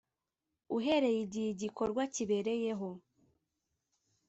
uhereye 0.77 1.19
igihe 1.25 1.49
igikorwa 1.55 2.01
kibereyeho 2.13 2.89